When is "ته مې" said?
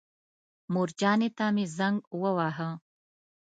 1.37-1.65